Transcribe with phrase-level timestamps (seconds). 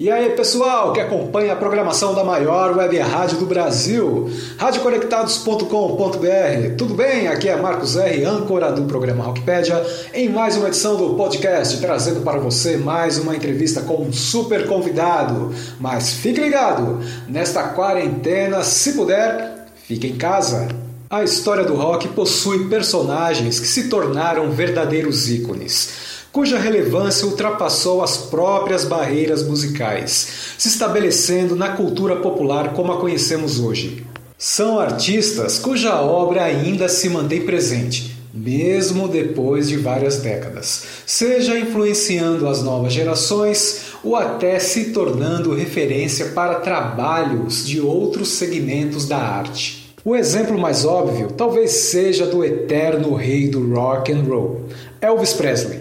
[0.00, 6.76] E aí, pessoal que acompanha a programação da maior web rádio do Brasil, radioconectados.com.br.
[6.78, 7.26] Tudo bem?
[7.26, 9.84] Aqui é Marcos R, âncora do programa Rockpedia,
[10.14, 14.68] em mais uma edição do podcast, trazendo para você mais uma entrevista com um super
[14.68, 15.52] convidado.
[15.80, 20.68] Mas fique ligado, nesta quarentena, se puder, fique em casa.
[21.10, 28.16] A história do rock possui personagens que se tornaram verdadeiros ícones cuja relevância ultrapassou as
[28.16, 34.04] próprias barreiras musicais, se estabelecendo na cultura popular como a conhecemos hoje.
[34.36, 42.46] São artistas cuja obra ainda se mantém presente, mesmo depois de várias décadas, seja influenciando
[42.46, 49.92] as novas gerações ou até se tornando referência para trabalhos de outros segmentos da arte.
[50.04, 54.66] O exemplo mais óbvio talvez seja do eterno rei do rock and roll,
[55.00, 55.77] Elvis Presley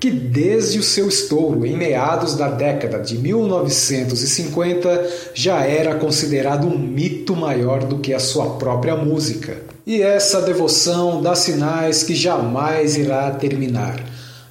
[0.00, 6.78] que desde o seu estouro em meados da década de 1950 já era considerado um
[6.78, 9.56] mito maior do que a sua própria música.
[9.86, 13.98] E essa devoção dá sinais que jamais irá terminar.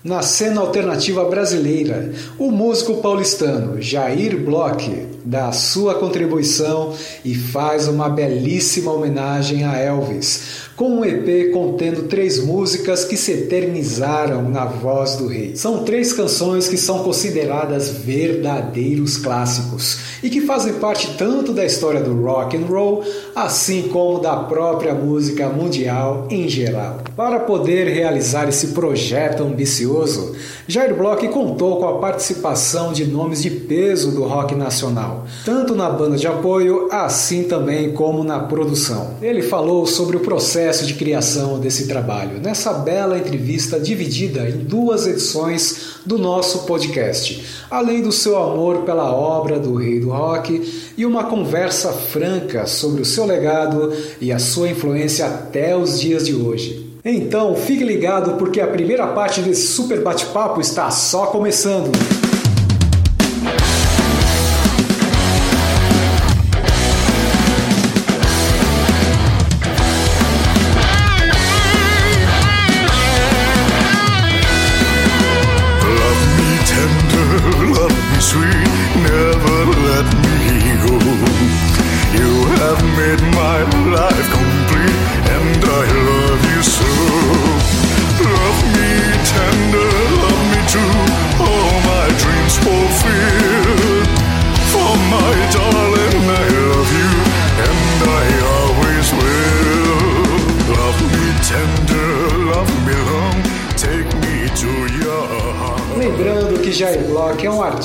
[0.04, 8.08] Na cena alternativa brasileira, o músico paulistano Jair Bloch dá sua contribuição e faz uma
[8.08, 15.18] belíssima homenagem a Elvis, com um EP contendo três músicas que se eternizaram na voz
[15.18, 15.56] do rei.
[15.56, 22.00] São três canções que são consideradas verdadeiros clássicos e que fazem parte tanto da história
[22.00, 23.04] do rock and roll,
[23.36, 27.02] assim como da própria música mundial em geral.
[27.16, 30.36] Para poder realizar esse projeto ambicioso,
[30.68, 35.90] Jair Bloch contou com a participação de nomes de peso do rock nacional, tanto na
[35.90, 39.16] banda de apoio, assim também como na produção.
[39.22, 45.08] Ele falou sobre o processo de criação desse trabalho, nessa bela entrevista dividida em duas
[45.08, 51.06] edições do nosso podcast, além do seu amor pela obra do Rei do Rock e
[51.06, 56.36] uma conversa franca sobre o seu legado e a sua influência até os dias de
[56.36, 56.88] hoje.
[57.04, 61.90] Então, fique ligado porque a primeira parte desse super bate-papo está só começando.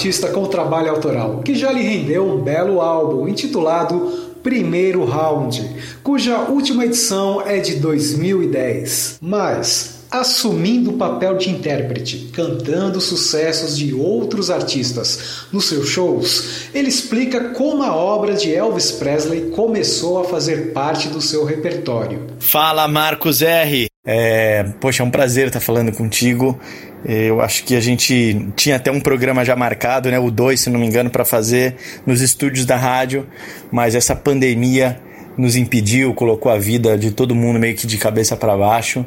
[0.02, 5.64] Artista com trabalho autoral, que já lhe rendeu um belo álbum intitulado Primeiro Round,
[6.02, 9.18] cuja última edição é de 2010.
[9.22, 16.88] Mas, assumindo o papel de intérprete, cantando sucessos de outros artistas nos seus shows, ele
[16.88, 22.26] explica como a obra de Elvis Presley começou a fazer parte do seu repertório.
[22.40, 23.91] Fala Marcos R.
[24.04, 26.58] É, poxa, é um prazer estar falando contigo.
[27.04, 30.70] Eu acho que a gente tinha até um programa já marcado, né, o 2, se
[30.70, 33.26] não me engano, para fazer nos estúdios da rádio,
[33.70, 35.00] mas essa pandemia
[35.36, 39.04] nos impediu, colocou a vida de todo mundo meio que de cabeça para baixo.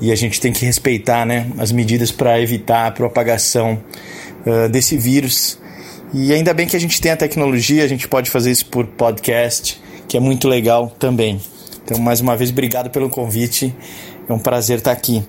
[0.00, 3.80] E a gente tem que respeitar né, as medidas para evitar a propagação
[4.44, 5.58] uh, desse vírus.
[6.12, 8.86] E ainda bem que a gente tem a tecnologia, a gente pode fazer isso por
[8.86, 11.40] podcast, que é muito legal também.
[11.84, 13.74] Então, mais uma vez, obrigado pelo convite.
[14.28, 15.24] É um prazer estar aqui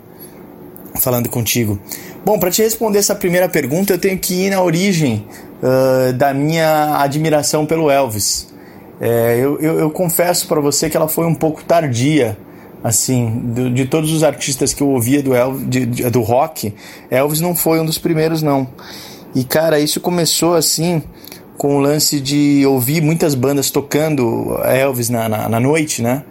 [0.99, 1.79] falando contigo.
[2.25, 5.25] Bom, para te responder essa primeira pergunta, eu tenho que ir na origem
[5.61, 8.53] uh, da minha admiração pelo Elvis.
[8.99, 12.37] É, eu, eu, eu, confesso para você que ela foi um pouco tardia,
[12.81, 15.31] assim, do, de todos os artistas que eu ouvia do,
[15.67, 16.73] de, de, do rock,
[17.11, 18.67] Elvis não foi um dos primeiros, não.
[19.35, 21.03] E cara, isso começou assim
[21.57, 26.23] com o lance de ouvir muitas bandas tocando Elvis na, na, na noite, né?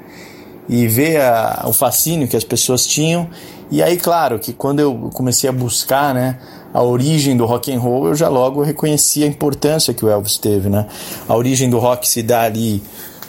[0.69, 3.29] E ver a, o fascínio que as pessoas tinham
[3.71, 6.39] e aí, claro, que quando eu comecei a buscar, né,
[6.73, 10.37] a origem do rock and roll, eu já logo reconheci a importância que o Elvis
[10.37, 10.87] teve, né?
[11.29, 12.83] A origem do rock se dá ali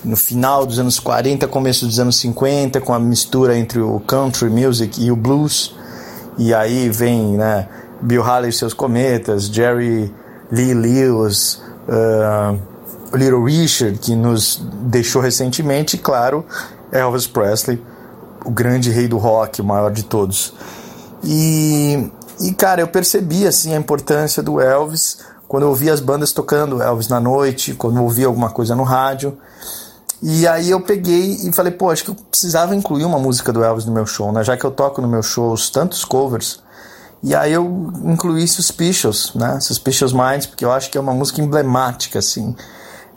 [0.04, 4.50] no final dos anos 40, começo dos anos 50, com a mistura entre o country
[4.50, 5.74] music e o blues.
[6.38, 7.68] E aí vem, né,
[8.02, 10.14] Bill Haley e seus cometas, Jerry
[10.52, 12.60] Lee Lewis, uh,
[13.16, 16.46] Little Richard, que nos deixou recentemente, e claro,
[16.92, 17.82] Elvis Presley,
[18.44, 20.54] o grande rei do rock, o maior de todos.
[21.24, 22.10] E,
[22.42, 25.18] e cara, eu percebi assim a importância do Elvis
[25.48, 28.84] quando eu ouvia as bandas tocando Elvis na noite, quando eu ouvia alguma coisa no
[28.84, 29.38] rádio.
[30.22, 33.64] E aí eu peguei e falei, pô, acho que eu precisava incluir uma música do
[33.64, 34.44] Elvis no meu show, né?
[34.44, 36.60] Já que eu toco no meu show tantos covers.
[37.22, 39.60] E aí eu incluí Suspicious, né?
[39.60, 42.56] Suspicious Minds, porque eu acho que é uma música emblemática, assim.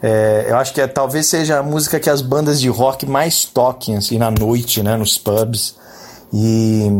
[0.02, 3.44] É, eu acho que é, talvez seja a música que as bandas de rock mais
[3.44, 4.96] toquem, assim, na noite, né?
[4.96, 5.76] Nos pubs.
[6.32, 6.90] E,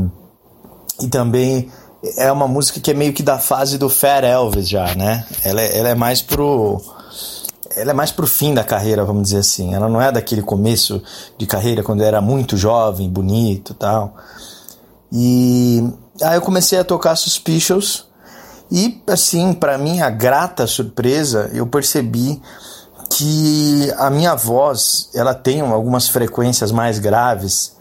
[1.00, 1.70] e também
[2.16, 5.24] é uma música que é meio que da fase do Fat Elvis já, né?
[5.44, 6.80] Ela é, ela é mais pro
[7.76, 9.74] ela é mais pro fim da carreira, vamos dizer assim.
[9.74, 11.00] Ela não é daquele começo
[11.36, 14.16] de carreira quando era muito jovem, bonito, tal.
[15.12, 15.88] E
[16.22, 18.06] aí eu comecei a tocar Suspicious
[18.70, 22.40] e assim, para mim a grata surpresa, eu percebi
[23.18, 27.76] que a minha voz, ela tem algumas frequências mais graves.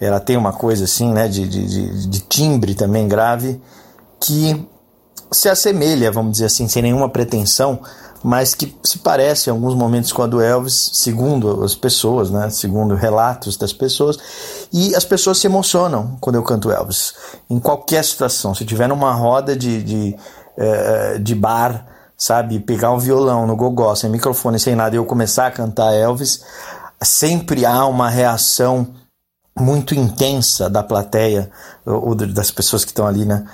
[0.00, 3.60] Ela tem uma coisa assim, né, de, de, de timbre também grave
[4.20, 4.64] que
[5.32, 7.80] se assemelha, vamos dizer assim, sem nenhuma pretensão,
[8.22, 12.48] mas que se parece em alguns momentos com a do Elvis, segundo as pessoas, né?
[12.48, 14.16] segundo relatos das pessoas,
[14.72, 17.12] e as pessoas se emocionam quando eu canto Elvis,
[17.50, 18.54] em qualquer situação.
[18.54, 20.16] Se tiver numa roda de, de,
[20.56, 25.04] eh, de bar, sabe, pegar um violão no gogó, sem microfone, sem nada, e eu
[25.04, 26.42] começar a cantar Elvis,
[27.02, 28.94] sempre há uma reação
[29.58, 31.50] muito intensa da plateia,
[31.84, 33.46] ou das pessoas que estão ali, né?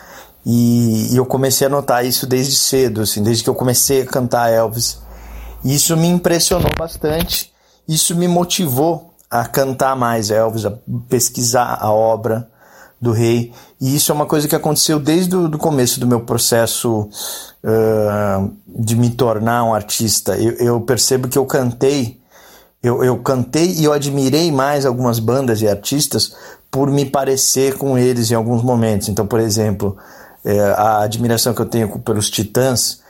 [0.45, 4.07] E, e, eu comecei a notar isso desde cedo, assim, desde que eu comecei a
[4.07, 4.99] cantar Elvis.
[5.65, 7.53] E isso me impressionou bastante,
[7.87, 10.73] isso me motivou a cantar mais Elvis, a
[11.09, 12.51] pesquisar a obra
[13.01, 13.53] do rei.
[13.83, 17.09] E isso é uma coisa que aconteceu desde o começo do meu processo
[17.65, 20.37] uh, de me tornar um artista.
[20.37, 22.21] Eu, eu percebo que eu cantei,
[22.81, 26.33] eu, eu cantei e eu admirei mais algumas bandas e artistas
[26.71, 29.09] por me parecer com eles em alguns momentos.
[29.09, 29.97] Então, por exemplo,
[30.45, 33.01] é, a admiração que eu tenho pelos Titãs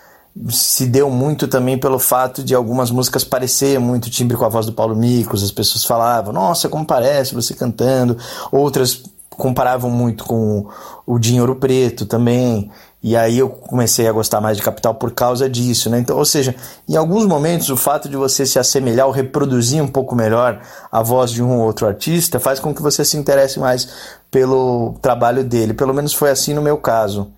[0.48, 4.64] se deu muito também pelo fato de algumas músicas parecerem muito timbre com a voz
[4.64, 8.16] do Paulo Micos, as pessoas falavam, nossa, como parece você cantando,
[8.50, 9.02] outras
[9.36, 10.66] comparavam muito com
[11.06, 12.70] o Dinheiro Preto também,
[13.02, 15.98] e aí eu comecei a gostar mais de Capital por causa disso, né?
[15.98, 16.54] Então, ou seja,
[16.88, 21.02] em alguns momentos o fato de você se assemelhar ou reproduzir um pouco melhor a
[21.02, 23.88] voz de um ou outro artista faz com que você se interesse mais
[24.30, 25.74] pelo trabalho dele.
[25.74, 27.32] Pelo menos foi assim no meu caso.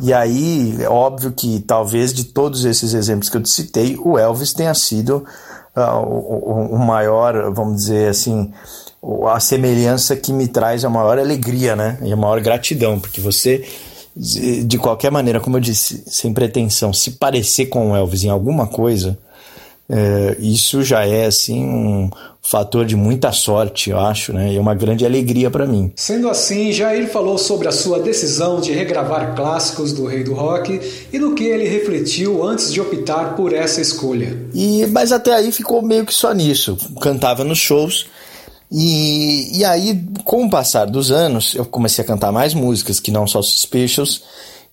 [0.00, 4.16] E aí, é óbvio que talvez de todos esses exemplos que eu te citei, o
[4.16, 5.24] Elvis tenha sido
[5.74, 8.52] uh, o, o, maior, vamos dizer assim,
[9.28, 11.98] a semelhança que me traz a maior alegria, né?
[12.02, 13.64] E a maior gratidão, porque você,
[14.16, 18.66] de qualquer maneira, como eu disse, sem pretensão, se parecer com o Elvis em alguma
[18.66, 19.18] coisa,
[19.90, 22.10] é, isso já é assim um
[22.42, 24.52] fator de muita sorte, eu acho, né?
[24.52, 25.92] E é uma grande alegria para mim.
[25.96, 30.80] Sendo assim, Jair falou sobre a sua decisão de regravar clássicos do Rei do Rock
[31.12, 34.46] e no que ele refletiu antes de optar por essa escolha.
[34.54, 36.76] E mas até aí ficou meio que só nisso.
[37.00, 38.06] Cantava nos shows.
[38.70, 43.10] E, e aí, com o passar dos anos, eu comecei a cantar mais músicas que
[43.10, 44.22] não só Suspicious.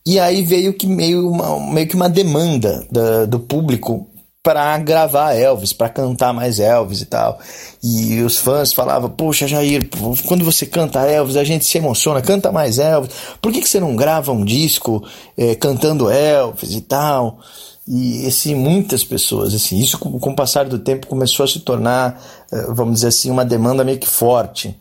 [0.06, 4.08] E aí veio que meio, uma, meio que uma demanda da, do público
[4.46, 7.40] para gravar Elvis, para cantar mais Elvis e tal.
[7.82, 9.90] E os fãs falavam: Poxa, Jair,
[10.28, 13.10] quando você canta Elvis, a gente se emociona, canta mais Elvis.
[13.42, 15.04] Por que, que você não grava um disco
[15.36, 17.40] é, cantando Elvis e tal?
[17.88, 21.60] E assim, muitas pessoas, assim, isso com, com o passar do tempo começou a se
[21.60, 22.20] tornar,
[22.52, 24.76] eh, vamos dizer assim, uma demanda meio que forte.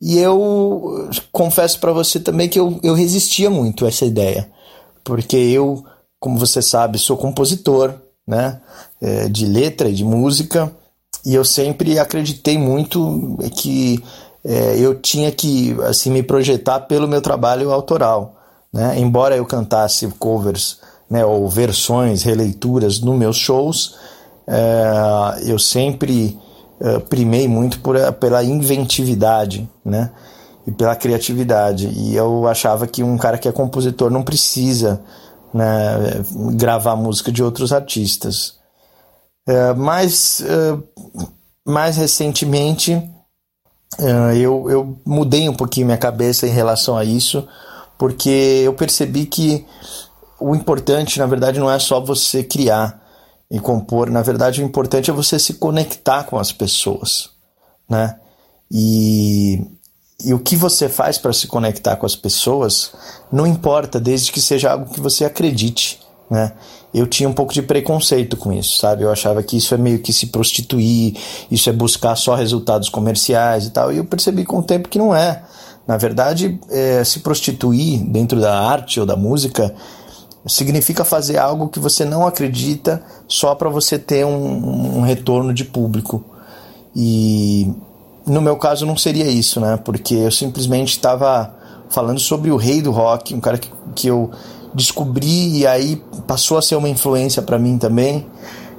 [0.00, 4.50] E eu confesso para você também que eu, eu resistia muito a essa ideia,
[5.04, 5.84] porque eu,
[6.20, 7.94] como você sabe, sou compositor,
[8.26, 8.60] né,
[9.00, 10.70] é, de letra e de música,
[11.24, 14.02] e eu sempre acreditei muito que
[14.44, 18.36] é, eu tinha que assim me projetar pelo meu trabalho autoral,
[18.72, 18.98] né?
[18.98, 20.78] Embora eu cantasse covers,
[21.08, 23.96] né, ou versões, releituras nos meus shows,
[24.46, 26.38] é, eu sempre
[26.80, 30.10] é, primei muito por, pela inventividade, né?
[30.66, 31.88] E pela criatividade.
[31.88, 35.00] E eu achava que um cara que é compositor não precisa
[35.54, 38.56] né, gravar música de outros artistas.
[39.46, 40.78] É, mas é,
[41.64, 43.00] mais recentemente
[43.98, 47.46] é, eu, eu mudei um pouquinho minha cabeça em relação a isso,
[47.96, 49.64] porque eu percebi que
[50.40, 53.02] o importante, na verdade, não é só você criar
[53.50, 57.30] e compor, na verdade, o importante é você se conectar com as pessoas,
[57.88, 58.18] né?
[58.70, 59.64] E
[60.24, 62.92] e o que você faz para se conectar com as pessoas
[63.30, 66.00] não importa, desde que seja algo que você acredite,
[66.30, 66.52] né?
[66.94, 69.02] Eu tinha um pouco de preconceito com isso, sabe?
[69.02, 71.14] Eu achava que isso é meio que se prostituir,
[71.50, 73.92] isso é buscar só resultados comerciais e tal.
[73.92, 75.42] E eu percebi com o tempo que não é.
[75.86, 79.74] Na verdade, é, se prostituir dentro da arte ou da música
[80.46, 85.64] significa fazer algo que você não acredita só para você ter um, um, retorno de
[85.64, 86.24] público.
[86.94, 87.70] E
[88.26, 89.76] no meu caso não seria isso, né?
[89.76, 91.54] Porque eu simplesmente estava
[91.90, 94.30] falando sobre o rei do rock, um cara que, que eu
[94.74, 98.26] descobri e aí passou a ser uma influência para mim também,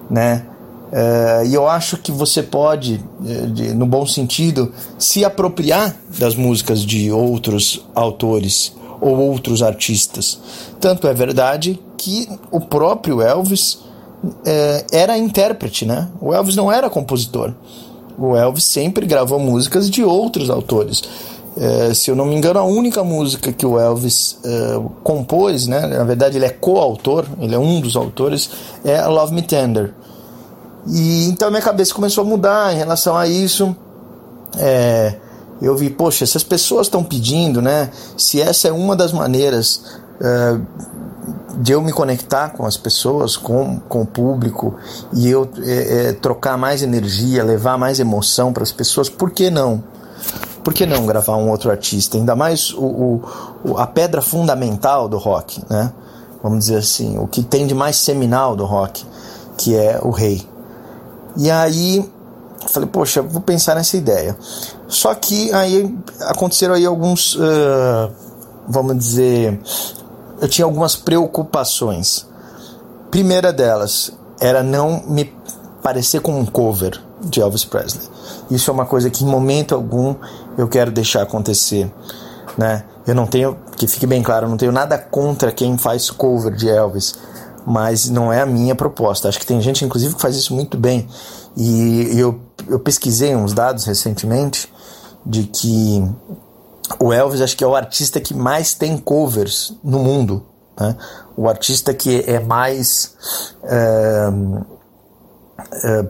[0.10, 0.46] né?
[0.88, 6.82] Uh, e eu acho que você pode, eh, no bom sentido, se apropriar das músicas
[6.82, 10.40] de outros autores ou outros artistas.
[10.80, 13.80] Tanto é verdade que o próprio Elvis
[14.46, 16.10] é, era intérprete, né?
[16.20, 17.54] O Elvis não era compositor.
[18.18, 21.04] O Elvis sempre gravou músicas de outros autores.
[21.56, 25.82] É, se eu não me engano, a única música que o Elvis é, compôs, né?
[25.88, 28.50] Na verdade, ele é coautor, ele é um dos autores,
[28.84, 29.94] é Love Me Tender.
[30.88, 33.76] E então minha cabeça começou a mudar em relação a isso.
[34.58, 35.16] É,
[35.62, 37.90] eu vi, poxa, essas pessoas estão pedindo, né?
[38.16, 39.82] Se essa é uma das maneiras
[40.22, 40.62] uh,
[41.60, 44.76] de eu me conectar com as pessoas, com, com o público
[45.14, 49.50] e eu é, é, trocar mais energia, levar mais emoção para as pessoas, por que
[49.50, 49.84] não?
[50.64, 52.18] Por que não gravar um outro artista?
[52.18, 53.22] Ainda mais o,
[53.64, 55.92] o, a pedra fundamental do rock, né?
[56.44, 59.04] Vamos dizer assim, o que tem de mais seminal do rock,
[59.58, 60.48] que é o rei.
[61.36, 62.08] E aí
[62.68, 64.38] falei, poxa, vou pensar nessa ideia.
[64.88, 68.12] Só que aí aconteceram aí alguns, uh,
[68.68, 69.60] vamos dizer,
[70.42, 72.26] eu tinha algumas preocupações.
[73.12, 75.34] Primeira delas era não me
[75.82, 78.08] parecer com um cover de Elvis Presley.
[78.50, 80.16] Isso é uma coisa que em momento algum
[80.58, 81.92] eu quero deixar acontecer,
[82.58, 82.84] né?
[83.06, 86.54] Eu não tenho, que fique bem claro, eu não tenho nada contra quem faz cover
[86.54, 87.16] de Elvis,
[87.66, 89.30] mas não é a minha proposta.
[89.30, 91.08] Acho que tem gente, inclusive, que faz isso muito bem.
[91.58, 94.72] E eu, eu pesquisei uns dados recentemente
[95.26, 96.08] de que
[97.00, 100.46] o Elvis acho que é o artista que mais tem covers no mundo.
[100.80, 100.96] Né?
[101.36, 103.16] O artista que é mais
[103.64, 104.30] é,
[105.84, 106.06] é,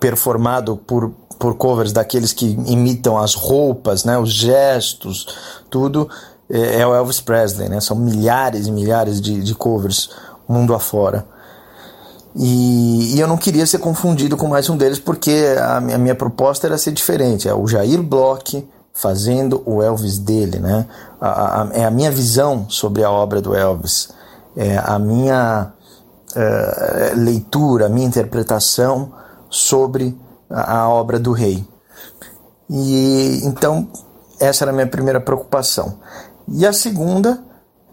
[0.00, 4.18] performado por, por covers daqueles que imitam as roupas, né?
[4.18, 5.28] os gestos,
[5.70, 6.10] tudo,
[6.50, 7.68] é, é o Elvis Presley.
[7.68, 7.80] Né?
[7.80, 10.10] São milhares e milhares de, de covers
[10.48, 11.24] mundo afora.
[12.36, 16.14] E, e, eu não queria ser confundido com mais um deles, porque a, a minha
[16.14, 17.48] proposta era ser diferente.
[17.48, 20.86] É o Jair Bloch fazendo o Elvis dele, né?
[21.20, 24.08] A, a, é a minha visão sobre a obra do Elvis,
[24.56, 25.72] é a minha
[26.34, 29.12] uh, leitura, a minha interpretação
[29.48, 30.18] sobre
[30.50, 31.64] a, a obra do rei.
[32.68, 33.88] E então
[34.40, 35.98] essa era a minha primeira preocupação.
[36.48, 37.42] E a segunda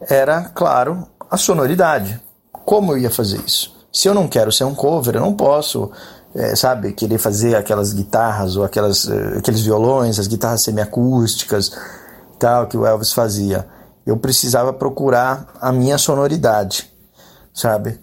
[0.02, 2.22] era, claro, a sonoridade.
[2.66, 3.81] Como eu ia fazer isso?
[3.92, 5.92] Se eu não quero ser um cover, eu não posso,
[6.34, 11.72] é, sabe, querer fazer aquelas guitarras ou aquelas, uh, aqueles violões, as guitarras semiacústicas,
[12.40, 13.68] tal, que o Elvis fazia.
[14.06, 16.90] Eu precisava procurar a minha sonoridade,
[17.54, 18.00] sabe?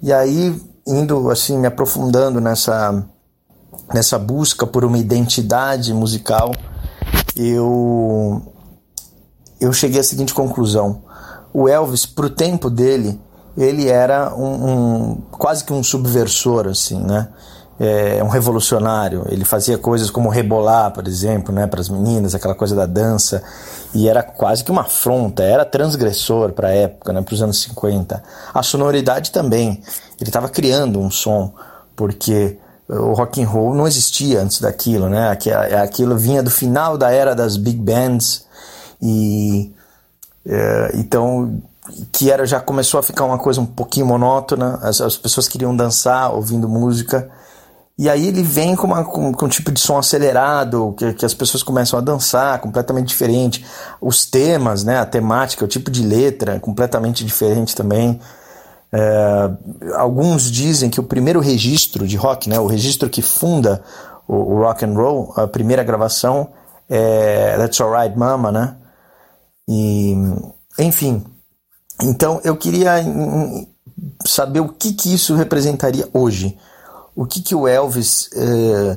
[0.00, 3.04] E aí, indo assim, me aprofundando nessa,
[3.92, 6.52] nessa busca por uma identidade musical,
[7.36, 8.40] eu,
[9.60, 11.02] eu cheguei à seguinte conclusão.
[11.52, 13.20] O Elvis, pro tempo dele,
[13.58, 17.28] ele era um, um quase que um subversor, assim, né?
[17.80, 19.24] É, um revolucionário.
[19.28, 23.40] Ele fazia coisas como rebolar, por exemplo, né, para as meninas, aquela coisa da dança,
[23.94, 27.62] e era quase que uma afronta, era transgressor para a época, né, para os anos
[27.62, 28.20] 50.
[28.52, 29.80] A sonoridade também.
[30.20, 31.52] Ele estava criando um som,
[31.94, 35.36] porque o rock and roll não existia antes daquilo, né?
[35.82, 38.46] Aquilo vinha do final da era das big bands
[39.00, 39.72] e
[40.46, 41.60] é, então
[42.12, 45.74] que era já começou a ficar uma coisa um pouquinho monótona, as, as pessoas queriam
[45.76, 47.30] dançar ouvindo música.
[47.98, 51.26] E aí ele vem com, uma, com, com um tipo de som acelerado, que, que,
[51.26, 53.66] as pessoas começam a dançar, completamente diferente.
[54.00, 58.20] Os temas, né, a temática, o tipo de letra, completamente diferente também.
[58.92, 59.50] É,
[59.96, 63.82] alguns dizem que o primeiro registro de rock, né, o registro que funda
[64.28, 66.50] o, o rock and roll, a primeira gravação
[66.88, 68.76] é That's Alright Mama, né?
[69.68, 70.14] E,
[70.78, 71.24] enfim,
[72.02, 72.94] então eu queria
[74.24, 76.56] saber o que, que isso representaria hoje.
[77.14, 78.96] O que, que o Elvis eh,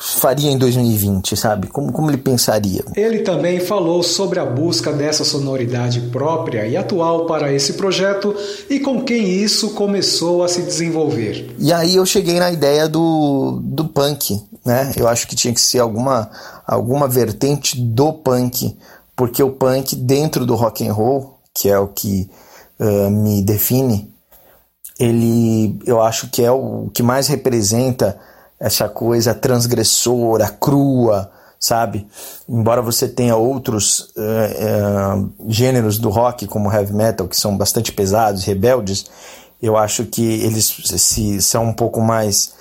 [0.00, 1.68] faria em 2020, sabe?
[1.68, 2.84] Como, como ele pensaria?
[2.96, 8.34] Ele também falou sobre a busca dessa sonoridade própria e atual para esse projeto
[8.68, 11.54] e com quem isso começou a se desenvolver.
[11.58, 14.92] E aí eu cheguei na ideia do, do punk, né?
[14.96, 16.30] Eu acho que tinha que ser alguma,
[16.66, 18.76] alguma vertente do punk,
[19.14, 22.30] porque o punk dentro do rock and roll que é o que
[22.78, 24.14] uh, me define,
[24.98, 28.18] ele eu acho que é o que mais representa
[28.60, 32.06] essa coisa transgressora, crua, sabe?
[32.48, 37.90] Embora você tenha outros uh, uh, gêneros do rock, como heavy metal, que são bastante
[37.92, 39.06] pesados, rebeldes,
[39.60, 42.52] eu acho que eles se, são um pouco mais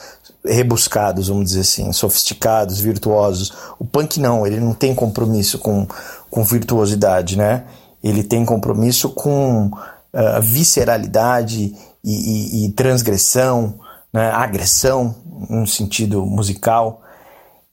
[0.44, 3.54] rebuscados, vamos dizer assim, sofisticados, virtuosos.
[3.78, 5.88] O punk não, ele não tem compromisso com,
[6.32, 7.66] com virtuosidade, né?
[8.04, 13.80] Ele tem compromisso com uh, visceralidade e, e, e transgressão,
[14.14, 14.32] né?
[14.32, 15.16] agressão,
[15.50, 17.02] no sentido musical.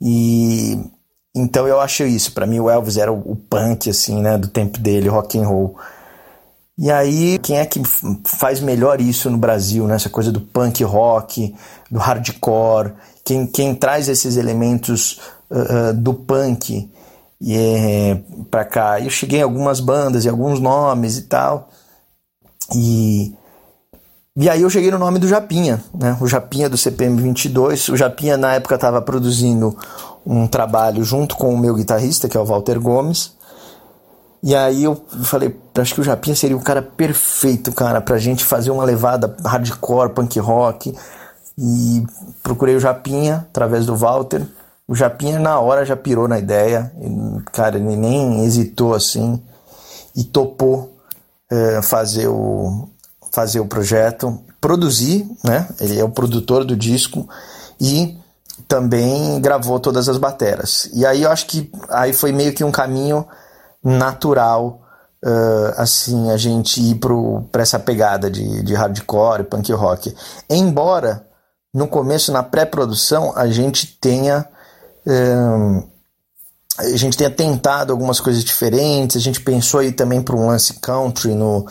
[0.01, 0.79] E
[1.35, 2.33] então eu acho isso.
[2.33, 5.47] Para mim o Elvis era o, o, punk assim, né, do tempo dele, rock and
[5.47, 5.77] roll.
[6.77, 7.81] E aí, quem é que
[8.25, 9.95] faz melhor isso no Brasil, né?
[9.95, 11.55] Essa coisa do punk rock,
[11.89, 16.91] do hardcore, quem, quem traz esses elementos uh, do punk
[17.45, 18.21] e é,
[18.51, 18.99] para cá.
[18.99, 21.69] Eu cheguei em algumas bandas e alguns nomes e tal.
[22.75, 23.35] E
[24.37, 26.17] e aí eu cheguei no nome do Japinha, né?
[26.21, 27.91] O Japinha do CPM 22.
[27.91, 29.77] O Japinha na época estava produzindo
[30.27, 33.35] um trabalho junto com o meu guitarrista, que é o Walter Gomes.
[34.43, 38.45] E aí eu falei, acho que o Japinha seria o cara perfeito, cara, pra gente
[38.45, 40.93] fazer uma levada hardcore, punk rock.
[41.57, 42.05] E
[42.43, 44.45] procurei o Japinha através do Walter.
[44.87, 46.93] O Japinha na hora já pirou na ideia,
[47.53, 49.43] cara, ele nem hesitou assim
[50.15, 50.99] e topou
[51.51, 52.89] é, fazer o
[53.33, 55.69] fazer o projeto, produzir, né?
[55.81, 57.29] Ele é o produtor do disco
[57.81, 58.17] e
[58.69, 60.89] também gravou todas as bateras.
[60.95, 63.27] E aí eu acho que aí foi meio que um caminho
[63.83, 64.81] natural,
[65.25, 67.01] uh, assim, a gente ir
[67.51, 70.15] para essa pegada de, de hardcore, punk rock.
[70.49, 71.27] Embora
[71.75, 74.47] no começo, na pré-produção, a gente tenha.
[75.07, 80.75] A gente tenha tentado algumas coisas diferentes, a gente pensou aí também para um lance
[80.75, 81.67] country no,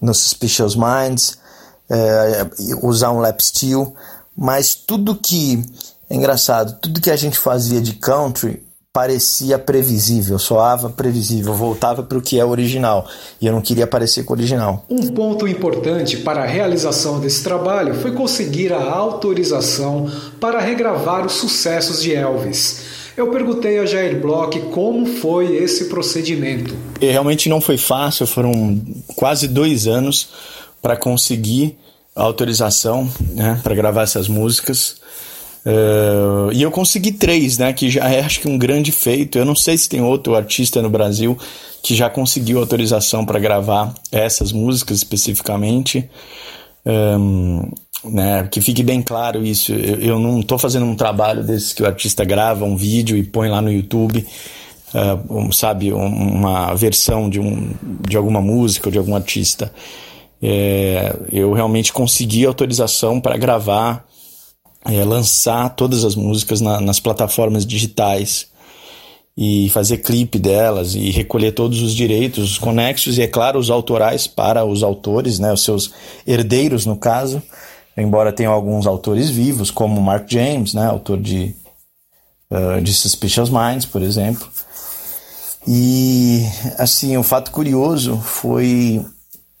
[0.00, 1.38] no Suspicious Minds,
[1.90, 3.94] uh, usar um lap steel,
[4.36, 5.62] mas tudo que
[6.08, 8.65] é engraçado, tudo que a gente fazia de country
[8.96, 13.06] parecia previsível, soava previsível, voltava para o que é original
[13.38, 14.86] e eu não queria parecer com o original.
[14.88, 20.10] Um ponto importante para a realização desse trabalho foi conseguir a autorização
[20.40, 22.84] para regravar os sucessos de Elvis.
[23.14, 26.74] Eu perguntei a Jair Bloch como foi esse procedimento.
[26.98, 28.80] E realmente não foi fácil, foram
[29.14, 30.30] quase dois anos
[30.80, 31.76] para conseguir
[32.14, 35.02] a autorização né, para gravar essas músicas.
[35.66, 37.72] Uh, e eu consegui três, né?
[37.72, 39.36] Que já é acho que um grande feito.
[39.36, 41.36] Eu não sei se tem outro artista no Brasil
[41.82, 46.08] que já conseguiu autorização para gravar essas músicas especificamente.
[46.86, 47.68] Um,
[48.04, 49.72] né, que fique bem claro isso.
[49.72, 53.24] Eu, eu não estou fazendo um trabalho desses que o artista grava um vídeo e
[53.24, 54.24] põe lá no YouTube,
[54.94, 57.72] uh, um, sabe, uma versão de, um,
[58.08, 59.72] de alguma música ou de algum artista.
[60.40, 64.06] É, eu realmente consegui autorização para gravar
[64.88, 68.46] é, lançar todas as músicas na, nas plataformas digitais
[69.36, 73.70] e fazer clipe delas e recolher todos os direitos, os conexos e, é claro, os
[73.70, 75.92] autorais para os autores, né, os seus
[76.26, 77.42] herdeiros, no caso,
[77.96, 81.54] embora tenham alguns autores vivos, como Mark James, né, autor de,
[82.50, 84.48] uh, de Suspicious Minds, por exemplo.
[85.68, 86.42] E,
[86.78, 89.04] assim, o um fato curioso foi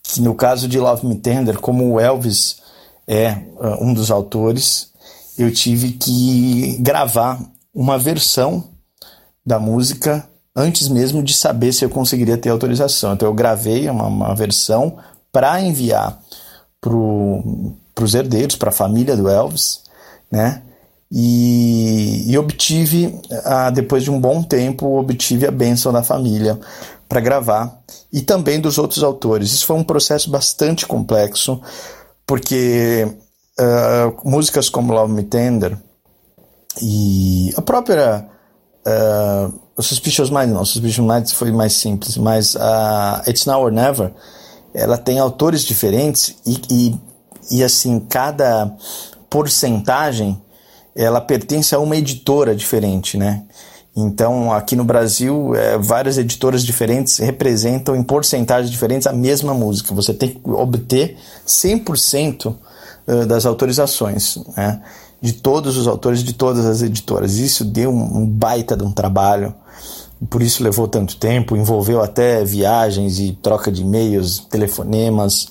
[0.02, 2.62] que no caso de Love Me Tender, como o Elvis
[3.06, 4.90] é uh, um dos autores,
[5.38, 7.40] eu tive que gravar
[7.74, 8.64] uma versão
[9.44, 13.12] da música antes mesmo de saber se eu conseguiria ter autorização.
[13.12, 14.96] Então eu gravei uma, uma versão
[15.30, 16.18] para enviar
[16.80, 19.82] para os herdeiros, para a família do Elvis,
[20.30, 20.62] né?
[21.10, 26.58] E, e obtive, ah, depois de um bom tempo, obtive a bênção da família
[27.08, 27.80] para gravar
[28.12, 29.52] e também dos outros autores.
[29.52, 31.60] Isso foi um processo bastante complexo,
[32.26, 33.06] porque
[33.60, 35.76] uh, músicas como Love Me Tender
[36.80, 38.26] e a própria
[38.86, 44.12] uh, Suspicious Mind, não, Suspicious Mind foi mais simples, mas a It's Now or Never,
[44.74, 47.00] ela tem autores diferentes e, e,
[47.50, 48.74] e assim, cada
[49.30, 50.40] porcentagem
[50.94, 53.42] ela pertence a uma editora diferente, né?
[53.94, 59.94] Então, aqui no Brasil, é, várias editoras diferentes representam em porcentagens diferentes a mesma música.
[59.94, 61.16] Você tem que obter
[61.46, 62.54] 100%
[63.26, 64.80] das autorizações, né?
[65.20, 67.36] de todos os autores de todas as editoras.
[67.36, 69.54] Isso deu um, um baita de um trabalho,
[70.30, 75.48] por isso levou tanto tempo, envolveu até viagens e troca de e-mails, telefonemas.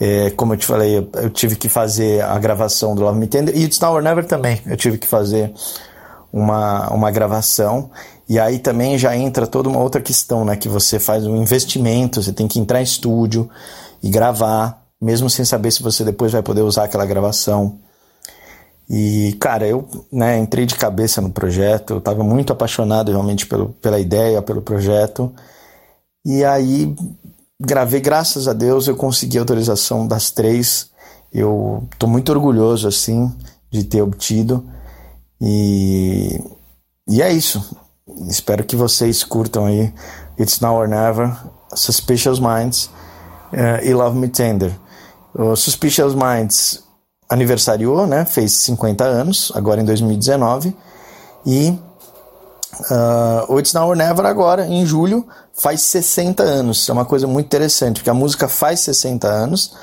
[0.00, 3.26] É, como eu te falei, eu, eu, tive que fazer a gravação do Love Me
[3.26, 4.60] Tender e It's Now or Never também.
[4.66, 5.52] Eu tive que fazer
[6.32, 7.90] uma, uma gravação
[8.28, 10.56] e aí também já entra toda uma outra questão, né?
[10.56, 13.50] Que você faz um investimento, você tem que entrar em estúdio
[14.02, 17.78] e gravar mesmo sem saber se você depois vai poder usar aquela gravação.
[18.88, 23.70] E, cara, eu né, entrei de cabeça no projeto, eu estava muito apaixonado realmente pelo,
[23.80, 25.32] pela ideia, pelo projeto.
[26.24, 26.94] E aí
[27.60, 30.90] gravei, graças a Deus, eu consegui a autorização das três.
[31.32, 33.32] Eu estou muito orgulhoso, assim,
[33.70, 34.64] de ter obtido.
[35.40, 36.40] E,
[37.06, 37.76] e é isso.
[38.28, 39.92] Espero que vocês curtam aí
[40.38, 41.36] It's Now or Never,
[41.74, 42.86] Suspicious Minds
[43.52, 44.72] uh, e Love Me Tender.
[45.34, 46.82] O Suspicious Minds
[47.28, 48.24] aniversariou, né?
[48.24, 50.76] Fez 50 anos, agora em 2019.
[51.46, 51.78] E
[52.90, 56.88] uh, It's Now or Never agora, em julho, faz 60 anos.
[56.88, 59.76] É uma coisa muito interessante, porque a música faz 60 anos.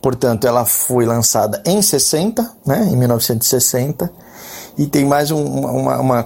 [0.00, 2.88] Portanto, ela foi lançada em 60, né?
[2.90, 4.10] Em 1960.
[4.78, 6.22] E tem mais um, uma, uma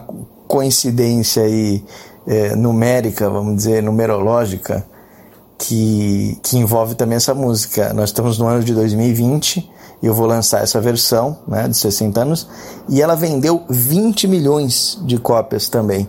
[0.46, 1.84] coincidência aí
[2.26, 4.84] é, numérica, vamos dizer, numerológica,
[5.60, 7.92] que, que envolve também essa música.
[7.92, 9.70] Nós estamos no ano de 2020
[10.02, 12.48] e eu vou lançar essa versão né, de 60 anos
[12.88, 16.08] e ela vendeu 20 milhões de cópias também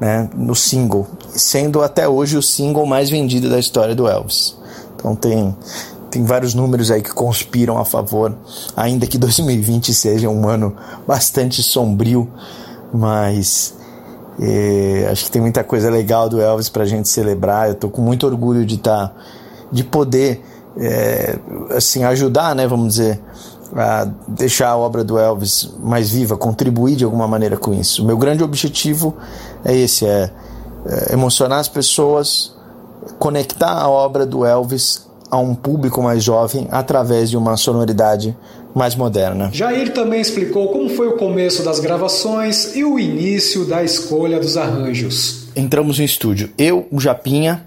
[0.00, 4.56] né, no single, sendo até hoje o single mais vendido da história do Elvis.
[4.96, 5.56] Então tem,
[6.10, 8.36] tem vários números aí que conspiram a favor,
[8.76, 12.28] ainda que 2020 seja um ano bastante sombrio,
[12.92, 13.74] mas
[14.40, 17.66] é, acho que tem muita coisa legal do Elvis para a gente celebrar.
[17.68, 19.14] Eu estou com muito orgulho de estar, tá,
[19.70, 20.44] de poder,
[20.76, 21.38] é,
[21.76, 22.66] assim, ajudar, né?
[22.66, 23.20] Vamos dizer,
[23.74, 28.02] a deixar a obra do Elvis mais viva, contribuir de alguma maneira com isso.
[28.02, 29.16] O meu grande objetivo
[29.64, 30.30] é esse, é,
[30.86, 32.56] é emocionar as pessoas,
[33.18, 38.36] conectar a obra do Elvis a um público mais jovem através de uma sonoridade
[38.78, 39.50] mais moderna.
[39.52, 44.56] Jair também explicou como foi o começo das gravações e o início da escolha dos
[44.56, 45.48] arranjos.
[45.54, 47.66] Entramos no estúdio, eu, o Japinha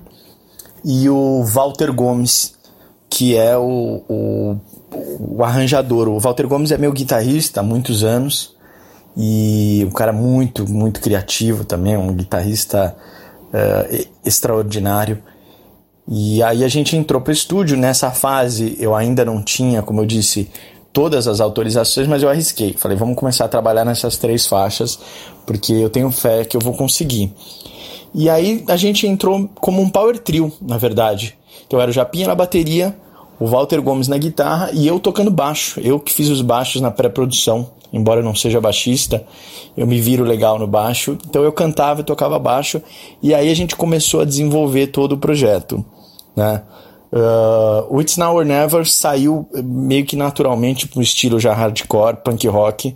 [0.84, 2.56] e o Walter Gomes,
[3.10, 4.58] que é o, o,
[5.20, 6.08] o arranjador.
[6.08, 8.56] O Walter Gomes é meu guitarrista há muitos anos
[9.16, 12.96] e um cara muito, muito criativo também, um guitarrista
[13.48, 15.22] uh, extraordinário.
[16.08, 17.78] E aí a gente entrou para o estúdio.
[17.78, 20.50] Nessa fase eu ainda não tinha, como eu disse,
[20.94, 22.74] todas as autorizações, mas eu arrisquei.
[22.74, 25.00] Falei, vamos começar a trabalhar nessas três faixas,
[25.46, 27.34] porque eu tenho fé que eu vou conseguir.
[28.14, 31.38] E aí a gente entrou como um power trio, na verdade.
[31.66, 32.96] Então era o Japinha na bateria,
[33.40, 35.80] o Walter Gomes na guitarra e eu tocando baixo.
[35.80, 39.26] Eu que fiz os baixos na pré-produção, embora eu não seja baixista,
[39.76, 41.18] eu me viro legal no baixo.
[41.26, 42.82] Então eu cantava e tocava baixo.
[43.24, 45.84] E aí a gente começou a desenvolver todo o projeto,
[46.36, 46.62] né?
[47.12, 52.96] Uh, It's Now or Never saiu meio que naturalmente um estilo já hardcore, punk rock,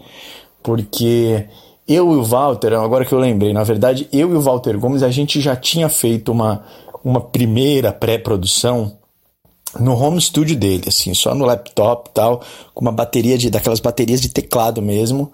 [0.63, 1.45] porque
[1.87, 5.03] eu e o Walter, agora que eu lembrei, na verdade, eu e o Walter Gomes,
[5.03, 6.63] a gente já tinha feito uma,
[7.03, 8.97] uma primeira pré-produção
[9.79, 12.41] no home studio dele, assim, só no laptop e tal,
[12.73, 15.31] com uma bateria de daquelas baterias de teclado mesmo.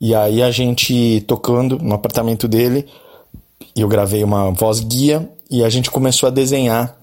[0.00, 2.86] E aí a gente tocando no apartamento dele,
[3.76, 6.96] eu gravei uma voz guia e a gente começou a desenhar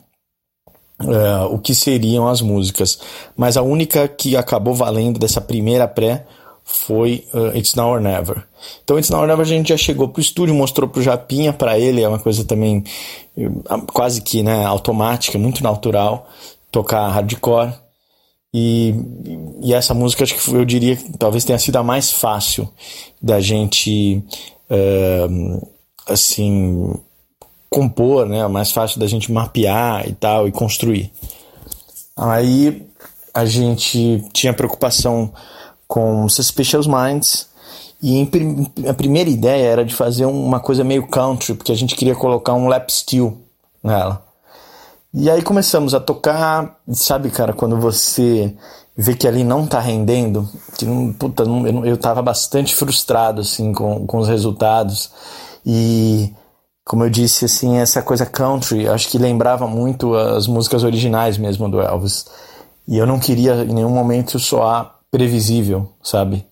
[1.01, 2.99] uh, o que seriam as músicas.
[3.35, 6.25] Mas a única que acabou valendo dessa primeira pré
[6.63, 8.43] foi uh, It's Now or Never.
[8.83, 11.79] Então, It's Now or Never a gente já chegou pro estúdio, mostrou pro Japinha, para
[11.79, 12.83] ele é uma coisa também
[13.93, 16.27] quase que né, automática, muito natural,
[16.71, 17.73] tocar hardcore.
[18.53, 18.95] E,
[19.61, 22.67] e essa música, acho que eu diria que talvez tenha sido a mais fácil
[23.21, 24.23] da gente,
[24.69, 25.67] uh,
[26.07, 26.93] assim,
[27.69, 28.39] compor, né?
[28.39, 31.11] É mais fácil da gente mapear e tal e construir.
[32.17, 32.85] Aí
[33.33, 35.31] a gente tinha preocupação
[35.87, 37.47] com Suspicious Minds
[38.01, 38.27] e
[38.87, 42.53] a primeira ideia era de fazer uma coisa meio country, porque a gente queria colocar
[42.53, 43.37] um lap steel
[43.83, 44.23] nela.
[45.13, 48.53] E aí começamos a tocar, sabe, cara, quando você
[48.95, 53.41] vê que ali não tá rendendo, que não, puta, não, eu, eu tava bastante frustrado,
[53.41, 55.09] assim, com, com os resultados.
[55.65, 56.31] E
[56.89, 61.69] como eu disse, assim, essa coisa country, acho que lembrava muito as músicas originais mesmo
[61.69, 62.25] do Elvis.
[62.87, 66.43] E eu não queria em nenhum momento soar previsível, sabe?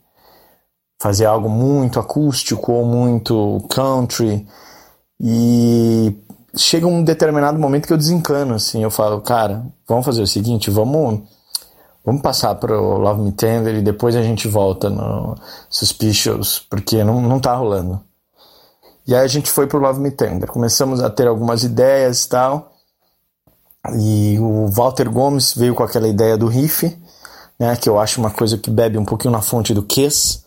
[1.02, 4.48] Fazer algo muito acústico ou muito country.
[5.20, 6.16] E
[6.56, 10.70] chega um determinado momento que eu desencano, assim, eu falo, cara, vamos fazer o seguinte,
[10.70, 11.24] vamos
[12.06, 15.34] vamos passar para o Love Me Tender e depois a gente volta no
[15.68, 18.06] Suspicious, porque não, não tá rolando.
[19.08, 20.50] E aí a gente foi pro Love Me Tender.
[20.50, 22.74] Começamos a ter algumas ideias e tal.
[23.96, 26.94] E o Walter Gomes veio com aquela ideia do riff,
[27.58, 30.42] né, que eu acho uma coisa que bebe um pouquinho na fonte do Kiss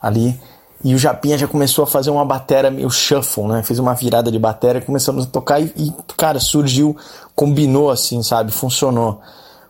[0.00, 0.40] ali.
[0.84, 3.62] E o Japinha já começou a fazer uma batera meio shuffle, né?
[3.62, 6.96] Fez uma virada de batera, começamos a tocar e, e cara, surgiu,
[7.36, 8.50] combinou assim, sabe?
[8.50, 9.20] Funcionou.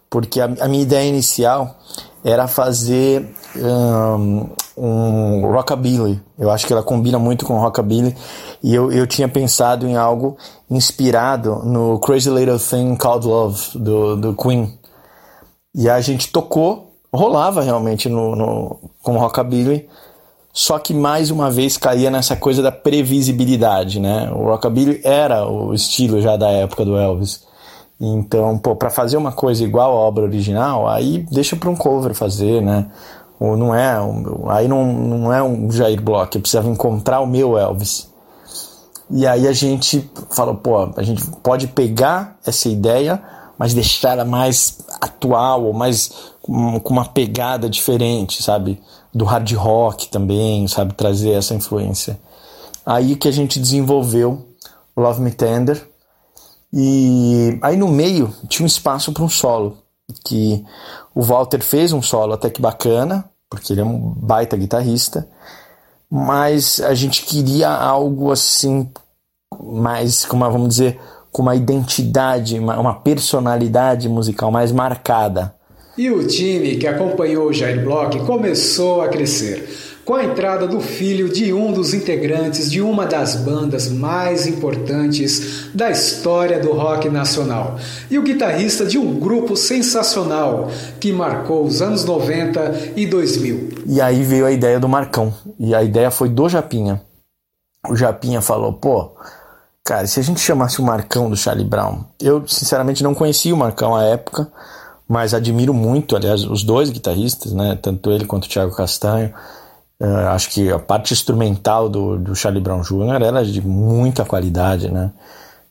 [0.09, 1.77] Porque a, a minha ideia inicial
[2.25, 6.21] era fazer um, um rockabilly.
[6.39, 8.15] Eu acho que ela combina muito com rockabilly
[8.63, 10.37] e eu, eu tinha pensado em algo
[10.71, 14.73] inspirado no Crazy Little Thing Called Love do, do Queen.
[15.75, 19.89] E a gente tocou, rolava realmente no, no, com rockabilly,
[20.53, 24.31] só que mais uma vez caía nessa coisa da previsibilidade, né?
[24.35, 27.43] O rockabilly era o estilo já da época do Elvis.
[27.99, 32.13] Então, pô, para fazer uma coisa igual à obra original, aí deixa para um cover
[32.15, 32.91] fazer, né?
[33.43, 33.97] Ou não é,
[34.51, 38.09] aí não, não é um Jair Block, eu precisava encontrar o meu Elvis.
[39.11, 43.21] E aí a gente falou, pô, a gente pode pegar essa ideia,
[43.59, 48.81] mas deixar ela mais atual, ou mais com uma pegada diferente, sabe?
[49.13, 50.95] Do hard rock também, sabe?
[50.95, 52.21] Trazer essa influência.
[52.87, 54.47] Aí que a gente desenvolveu
[54.97, 55.85] Love Me Tender.
[56.73, 59.79] E aí no meio tinha um espaço para um solo,
[60.25, 60.65] que
[61.13, 65.29] o Walter fez um solo até que bacana, porque ele é um baita guitarrista,
[66.11, 68.89] mas a gente queria algo assim
[69.63, 70.99] mais, como vamos dizer,
[71.31, 75.55] com uma identidade, uma, uma personalidade musical mais marcada.
[75.99, 79.69] E o time que acompanhou o Jair Block começou a crescer
[80.05, 85.71] com a entrada do filho de um dos integrantes de uma das bandas mais importantes
[85.73, 87.77] da história do rock nacional
[88.11, 93.85] e o guitarrista de um grupo sensacional que marcou os anos 90 e 2000.
[93.87, 97.01] E aí veio a ideia do Marcão, e a ideia foi do Japinha.
[97.89, 99.11] O Japinha falou: pô,
[99.85, 103.59] cara, se a gente chamasse o Marcão do Charlie Brown, eu sinceramente não conhecia o
[103.59, 104.51] Marcão à época,
[105.09, 109.33] mas admiro muito, aliás, os dois guitarristas, né, tanto ele quanto o Thiago Castanho.
[110.01, 113.23] Uh, acho que a parte instrumental do, do Charlie Brown Jr.
[113.23, 115.13] era de muita qualidade, né?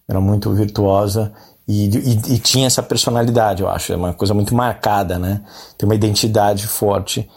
[0.07, 1.33] Era muito virtuosa
[1.67, 3.93] e, e, e, tinha essa personalidade, eu acho.
[3.93, 5.41] É uma coisa muito marcada, né?
[5.77, 7.29] Tem uma identidade forte.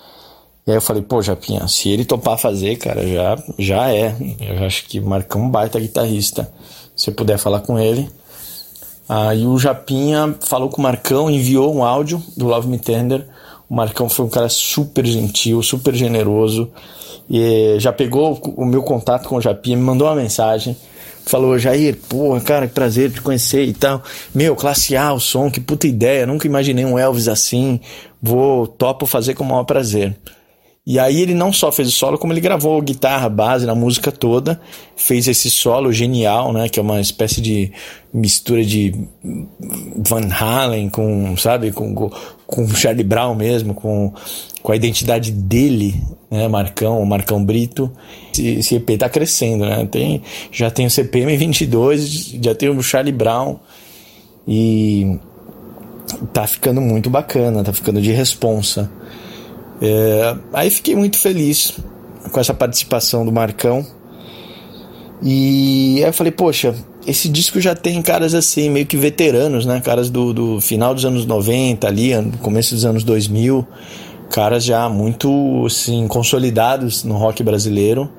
[0.66, 4.16] E aí eu falei, pô, Japinha, se ele topar fazer, cara, já, já é.
[4.40, 6.50] Eu acho que Marcão um baita guitarrista.
[6.96, 8.10] Se eu puder falar com ele.
[9.08, 13.26] Aí o Japinha falou com o Marcão, enviou um áudio do Love Me Tender
[13.68, 16.70] o Marcão foi um cara super gentil, super generoso.
[17.28, 20.76] E já pegou o meu contato com o Japinha, me mandou uma mensagem.
[21.26, 24.02] Falou, Jair, pô, cara, que prazer te conhecer e tal.
[24.34, 26.26] Meu, classe A o som, que puta ideia.
[26.26, 27.80] Nunca imaginei um Elvis assim.
[28.22, 30.14] Vou, topo fazer com o maior prazer.
[30.86, 34.12] E aí ele não só fez o solo, como ele gravou guitarra, base na música
[34.12, 34.60] toda,
[34.94, 37.72] fez esse solo genial, né, que é uma espécie de
[38.12, 38.94] mistura de
[39.96, 42.10] Van Halen com, sabe, com
[42.46, 44.12] com Charlie Brown mesmo, com,
[44.62, 47.90] com a identidade dele, né, Marcão, Marcão Brito.
[48.32, 49.86] Esse, esse EP tá crescendo, né?
[49.90, 53.56] Tem, já tem o CPM 22, já tem o Charlie Brown
[54.46, 55.18] e
[56.32, 58.90] tá ficando muito bacana, tá ficando de responsa.
[59.80, 61.74] É, aí fiquei muito feliz
[62.30, 63.84] com essa participação do Marcão.
[65.22, 66.74] E aí eu falei, poxa,
[67.06, 69.80] esse disco já tem caras assim, meio que veteranos, né?
[69.80, 72.10] Caras do, do final dos anos 90 ali,
[72.40, 73.66] começo dos anos 2000.
[74.30, 78.10] Caras já muito, assim, consolidados no rock brasileiro.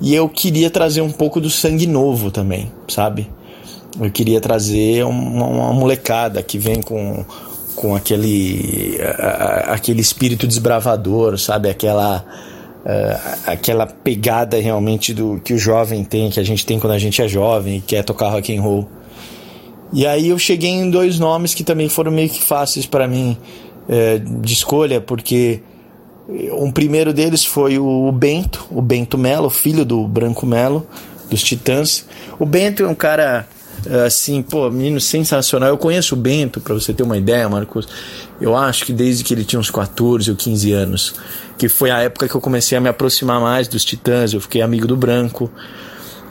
[0.00, 3.30] E eu queria trazer um pouco do sangue novo também, sabe?
[4.00, 7.24] Eu queria trazer uma, uma molecada que vem com
[7.74, 8.98] com aquele,
[9.66, 11.68] aquele espírito desbravador, sabe?
[11.68, 12.24] Aquela,
[12.84, 16.98] uh, aquela pegada realmente do que o jovem tem, que a gente tem quando a
[16.98, 18.88] gente é jovem e quer tocar rock and roll.
[19.92, 23.36] E aí eu cheguei em dois nomes que também foram meio que fáceis para mim
[23.88, 25.62] uh, de escolha, porque
[26.52, 30.86] um primeiro deles foi o Bento, o Bento Melo, filho do Branco Melo,
[31.28, 32.06] dos Titãs.
[32.38, 33.46] O Bento é um cara
[34.06, 35.68] assim, pô, menino sensacional.
[35.68, 37.88] Eu conheço o Bento, para você ter uma ideia, Marcos.
[38.40, 41.14] Eu acho que desde que ele tinha uns 14 ou 15 anos,
[41.58, 44.62] que foi a época que eu comecei a me aproximar mais dos Titãs, eu fiquei
[44.62, 45.50] amigo do Branco.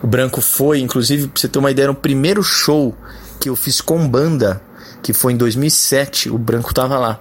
[0.01, 2.95] O Branco foi, inclusive, pra você ter uma ideia, no primeiro show
[3.39, 4.61] que eu fiz com banda,
[5.01, 7.19] que foi em 2007, o Branco tava lá.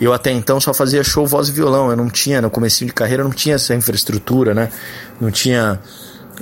[0.00, 2.92] Eu até então só fazia show voz e violão, eu não tinha, no começo de
[2.92, 4.70] carreira, não tinha essa infraestrutura, né?
[5.20, 5.78] Não tinha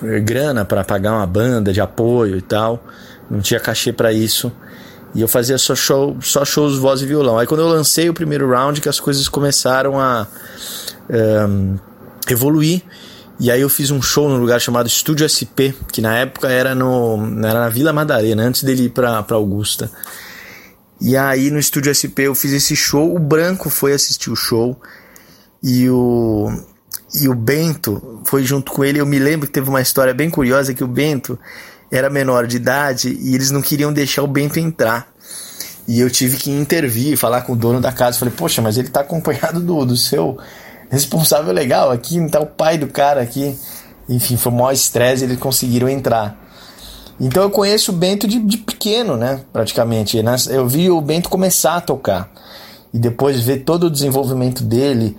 [0.03, 2.85] eh, grana para pagar uma banda de apoio e tal
[3.31, 4.53] não tinha cachê para isso.
[5.15, 7.39] E eu fazia só, show, só shows voz e violão.
[7.39, 10.27] Aí quando eu lancei o primeiro round, que as coisas começaram a
[11.49, 11.77] um,
[12.31, 12.83] evoluir.
[13.41, 16.75] E aí eu fiz um show num lugar chamado Estúdio SP, que na época era,
[16.75, 19.91] no, era na Vila Madalena, antes dele ir pra, pra Augusta.
[21.01, 24.79] E aí no Estúdio SP eu fiz esse show, o Branco foi assistir o show.
[25.63, 26.53] E o,
[27.15, 29.01] e o Bento foi junto com ele.
[29.01, 31.39] Eu me lembro que teve uma história bem curiosa que o Bento
[31.91, 35.09] era menor de idade e eles não queriam deixar o Bento entrar.
[35.87, 38.19] E eu tive que intervir, falar com o dono da casa.
[38.19, 40.37] Falei, poxa, mas ele está acompanhado do, do seu
[40.91, 43.59] responsável legal aqui, tá o pai do cara aqui.
[44.09, 46.37] Enfim, foi o maior estresse, eles conseguiram entrar.
[47.21, 49.41] Então eu conheço o Bento de, de pequeno, né?
[49.53, 50.23] Praticamente.
[50.51, 52.31] Eu vi o Bento começar a tocar.
[52.93, 55.17] E depois ver todo o desenvolvimento dele.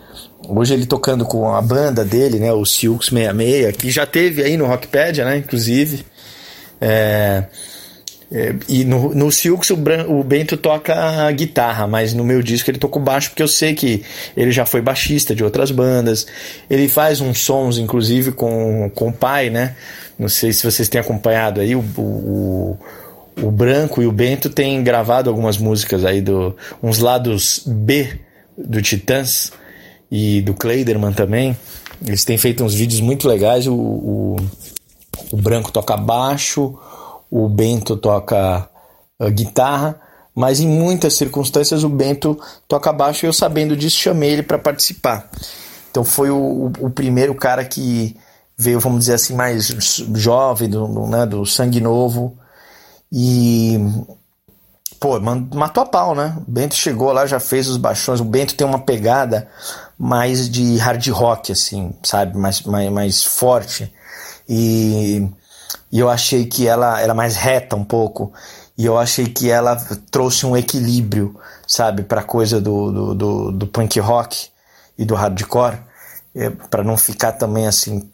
[0.48, 2.54] Hoje ele tocando com a banda dele, né?
[2.54, 5.38] O Silks 66, que já teve aí no Rockpedia, né?
[5.38, 6.06] Inclusive.
[6.82, 7.46] É,
[8.32, 12.78] é, e no, no Silks o, o, Bento toca guitarra, mas no meu disco ele
[12.78, 14.04] tocou baixo porque eu sei que
[14.38, 16.28] ele já foi baixista de outras bandas.
[16.70, 19.76] Ele faz uns sons, inclusive, com, com o pai, né?
[20.18, 22.78] Não sei se vocês têm acompanhado aí, o, o,
[23.42, 28.20] o Branco e o Bento têm gravado algumas músicas aí, do, uns lados B
[28.58, 29.52] do Titãs
[30.12, 31.58] e do Kleiderman também.
[32.06, 33.66] Eles têm feito uns vídeos muito legais.
[33.66, 34.36] O, o,
[35.32, 36.78] o Branco toca baixo,
[37.30, 38.70] o Bento toca
[39.20, 40.00] uh, guitarra,
[40.36, 44.58] mas em muitas circunstâncias o Bento toca baixo e eu sabendo disso chamei ele para
[44.58, 45.30] participar.
[45.92, 48.16] Então foi o, o, primeiro cara que
[48.58, 49.68] veio, vamos dizer assim, mais
[50.16, 52.38] jovem, do, do, né, do sangue novo
[53.12, 53.80] e
[55.00, 56.36] pô, matou a pau, né?
[56.48, 58.20] O Bento chegou lá, já fez os baixões.
[58.20, 59.48] O Bento tem uma pegada
[59.98, 62.38] mais de hard rock, assim, sabe?
[62.38, 63.92] Mais, mais, mais forte.
[64.50, 65.30] E
[65.92, 68.32] e eu achei que ela era mais reta um pouco
[68.78, 69.76] e eu achei que ela
[70.10, 71.36] trouxe um equilíbrio,
[71.68, 74.50] sabe, para coisa do, do, do, do, punk rock
[74.98, 75.80] e do hardcore,
[76.36, 78.08] é, para não ficar também assim,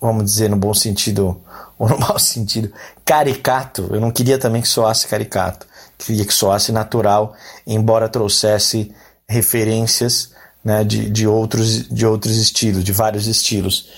[0.00, 1.40] vamos dizer no bom sentido
[1.78, 2.72] ou no mau sentido,
[3.04, 3.88] caricato.
[3.90, 7.34] Eu não queria também que soasse caricato, queria que soasse natural,
[7.66, 8.94] embora trouxesse
[9.26, 13.88] referências né, de, de, outros, de outros estilos, de vários estilos.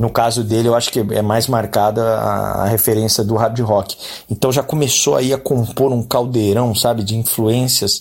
[0.00, 3.98] No caso dele, eu acho que é mais marcada a, a, referência do hard rock.
[4.30, 8.00] Então já começou aí a compor um caldeirão, sabe, de influências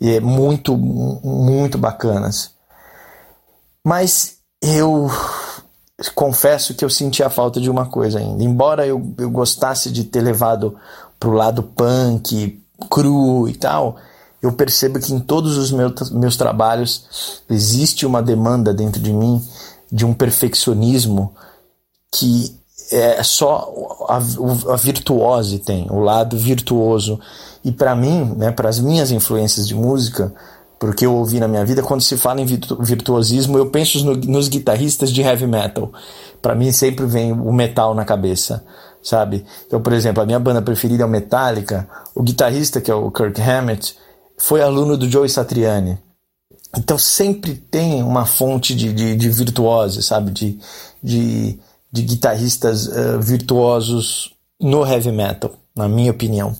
[0.00, 2.52] é, muito, muito bacanas.
[3.84, 5.10] Mas eu
[6.14, 8.42] confesso que eu senti a falta de uma coisa ainda.
[8.42, 10.78] Embora eu, eu gostasse de ter levado
[11.20, 13.98] pro lado punk, cru e tal,
[14.40, 19.46] eu percebo que em todos os meus, meus trabalhos existe uma demanda dentro de mim
[19.90, 21.34] de um perfeccionismo
[22.12, 22.56] que
[22.90, 24.16] é só a,
[24.72, 27.20] a virtuose tem, o lado virtuoso.
[27.64, 30.32] E para mim, né, para as minhas influências de música,
[30.78, 34.48] porque eu ouvi na minha vida, quando se fala em virtuosismo, eu penso no, nos
[34.48, 35.92] guitarristas de heavy metal.
[36.40, 38.64] Para mim sempre vem o metal na cabeça,
[39.02, 39.44] sabe?
[39.66, 41.88] Então, por exemplo, a minha banda preferida é o Metallica.
[42.14, 43.96] O guitarrista, que é o Kirk Hammett,
[44.36, 45.98] foi aluno do Joe Satriani.
[46.76, 50.30] Então sempre tem uma fonte de, de, de virtuose, sabe?
[50.30, 50.58] De,
[51.02, 51.58] de,
[51.90, 56.54] de guitarristas uh, virtuosos no heavy metal, na minha opinião.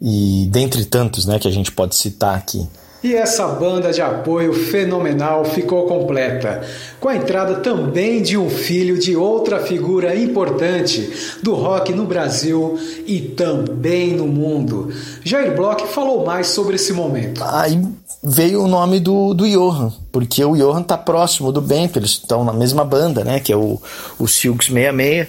[0.00, 2.66] E dentre tantos né, que a gente pode citar aqui.
[3.04, 6.62] E essa banda de apoio fenomenal ficou completa,
[6.98, 11.12] com a entrada também de um filho de outra figura importante
[11.42, 14.90] do rock no Brasil e também no mundo.
[15.22, 17.44] Jair Bloch falou mais sobre esse momento.
[17.44, 17.78] Aí
[18.24, 22.42] veio o nome do, do Johan, porque o Johan tá próximo do Bento, eles estão
[22.42, 23.80] na mesma banda, né, que é o,
[24.18, 25.28] o Silks 66.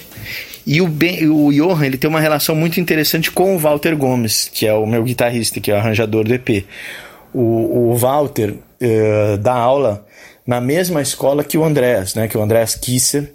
[0.67, 4.49] E o, ben, o Johan ele tem uma relação muito interessante com o Walter Gomes,
[4.51, 6.65] que é o meu guitarrista, que é o arranjador do EP
[7.35, 10.07] o, o Walter uh, dá aula
[10.47, 12.27] na mesma escola que o Andrés, né?
[12.29, 13.33] Que é o Andrés Kisser.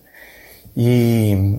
[0.74, 1.58] E,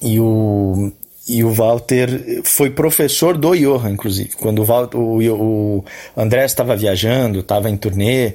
[0.00, 0.92] e, o,
[1.26, 4.30] e o Walter foi professor do Johan, inclusive.
[4.36, 5.84] Quando o, Walter, o, o
[6.16, 8.34] Andrés estava viajando, estava em turnê,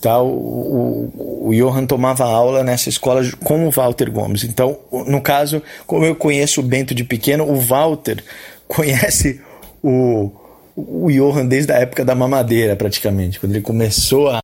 [0.00, 4.44] tal, o, o Johan tomava aula nessa escola com o Walter Gomes.
[4.44, 8.22] Então, no caso, como eu conheço o Bento de pequeno, o Walter
[8.68, 9.40] conhece
[9.82, 10.30] o,
[10.76, 14.40] o Johan desde a época da mamadeira, praticamente, quando ele começou a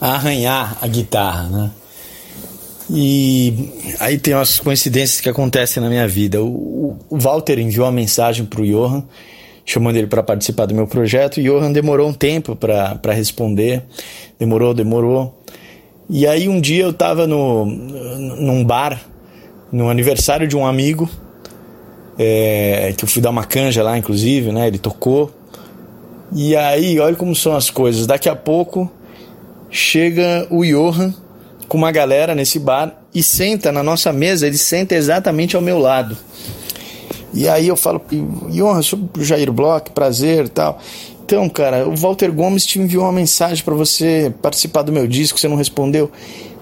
[0.00, 1.70] arranhar a guitarra, né?
[2.90, 3.70] E
[4.00, 6.42] aí tem umas coincidências que acontecem na minha vida.
[6.42, 9.04] O, o Walter enviou uma mensagem para o Johan,
[9.64, 11.38] chamando ele para participar do meu projeto.
[11.38, 13.82] E o Johan demorou um tempo para responder,
[14.38, 15.38] demorou, demorou.
[16.08, 18.98] E aí um dia eu estava no, num bar,
[19.70, 21.08] no aniversário de um amigo,
[22.18, 24.66] é, que eu fui dar uma canja lá, inclusive, né?
[24.66, 25.30] Ele tocou.
[26.34, 28.06] E aí, olha como são as coisas.
[28.06, 28.90] Daqui a pouco
[29.70, 31.12] chega o Johan
[31.68, 35.78] com uma galera nesse bar e senta na nossa mesa, ele senta exatamente ao meu
[35.78, 36.16] lado.
[37.32, 38.00] E aí eu falo,
[38.50, 40.80] Johan, sou o Jair Bloch, prazer tal.
[41.24, 45.38] Então, cara, o Walter Gomes te enviou uma mensagem para você participar do meu disco,
[45.38, 46.10] você não respondeu.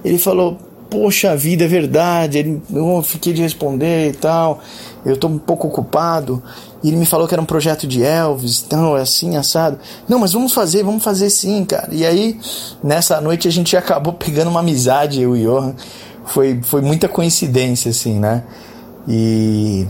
[0.05, 0.59] Ele falou,
[0.91, 2.39] poxa vida, é verdade.
[2.39, 4.61] Ele, eu fiquei de responder e tal.
[5.07, 6.43] Eu tô um pouco ocupado.
[6.83, 9.79] E ele me falou que era um projeto de Elvis, então é assim, assado.
[10.09, 11.89] Não, mas vamos fazer, vamos fazer sim, cara.
[11.93, 12.39] E aí,
[12.83, 15.75] nessa noite a gente acabou pegando uma amizade, eu e o Johan.
[16.25, 18.43] Foi, foi muita coincidência, assim, né?
[19.07, 19.87] E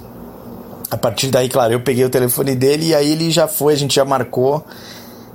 [0.90, 3.76] a partir daí, claro, eu peguei o telefone dele e aí ele já foi, a
[3.76, 4.64] gente já marcou.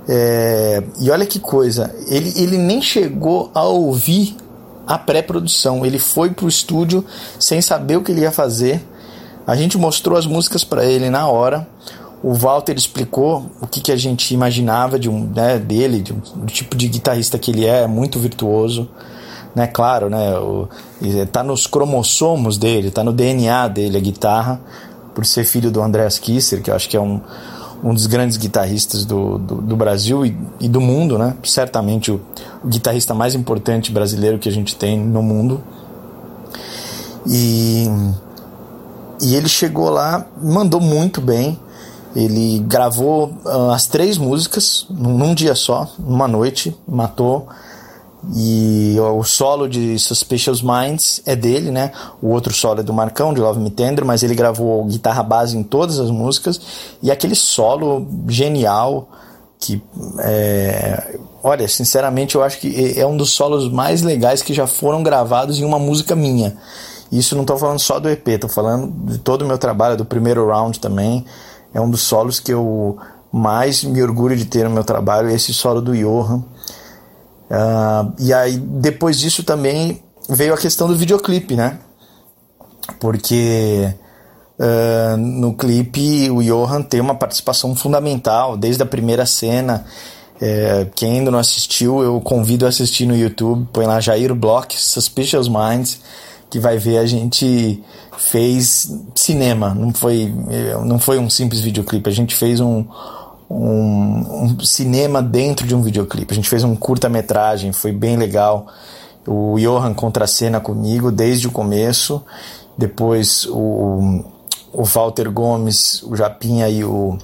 [0.08, 4.36] É, e olha que coisa, ele, ele nem chegou a ouvir
[4.86, 5.84] a pré-produção.
[5.84, 7.04] Ele foi pro estúdio
[7.38, 8.80] sem saber o que ele ia fazer.
[9.46, 11.66] A gente mostrou as músicas para ele na hora.
[12.22, 16.20] O Walter explicou o que, que a gente imaginava de um, né, dele, de um,
[16.36, 18.88] do tipo de guitarrista que ele é, é muito virtuoso.
[19.54, 20.68] Né, claro, né, o,
[21.30, 24.60] tá nos cromossomos dele, tá no DNA dele a guitarra,
[25.14, 27.20] por ser filho do Andreas Kisser, que eu acho que é um,
[27.82, 31.34] um dos grandes guitarristas do, do, do Brasil e, e, do mundo, né?
[31.42, 32.20] Certamente o,
[32.62, 35.60] o, guitarrista mais importante brasileiro que a gente tem no mundo.
[37.26, 37.88] E,
[39.22, 41.58] e ele chegou lá, mandou muito bem.
[42.14, 47.48] Ele gravou uh, as três músicas num, dia só, numa noite, matou
[48.34, 51.90] e o solo de Suspicious Minds é dele, né?
[52.20, 55.56] O outro solo é do Marcão, de Love Me Tender, mas ele gravou guitarra base
[55.56, 56.60] em todas as músicas.
[57.02, 59.08] E aquele solo genial
[59.58, 59.80] que
[60.18, 65.02] é, olha, sinceramente eu acho que é um dos solos mais legais que já foram
[65.02, 66.56] gravados em uma música minha.
[67.12, 70.04] Isso não estou falando só do EP, estou falando de todo o meu trabalho, do
[70.04, 71.26] primeiro round também.
[71.74, 72.98] É um dos solos que eu
[73.30, 76.38] mais me orgulho de ter no meu trabalho, esse solo do Johan.
[77.50, 81.78] Uh, e aí, depois disso também veio a questão do videoclipe, né?
[82.98, 83.92] Porque
[84.58, 89.84] uh, no clipe o Johan tem uma participação fundamental, desde a primeira cena.
[90.44, 93.68] É, quem ainda não assistiu, eu convido a assistir no YouTube.
[93.72, 96.00] Põe lá Jair Block, Suspicious Minds,
[96.52, 97.82] que vai ver a gente
[98.18, 99.74] fez cinema.
[99.74, 100.30] Não foi,
[100.84, 102.10] não foi um simples videoclipe.
[102.10, 102.84] A gente fez um,
[103.48, 106.30] um, um cinema dentro de um videoclipe.
[106.30, 108.66] A gente fez um curta-metragem, foi bem legal.
[109.26, 112.22] O Johan contracena comigo desde o começo.
[112.76, 114.22] Depois o,
[114.74, 117.16] o Walter Gomes, o Japinha e o,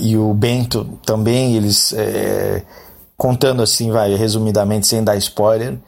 [0.00, 2.64] e o Bento também, eles é,
[3.16, 5.78] contando assim, vai, resumidamente, sem dar spoiler.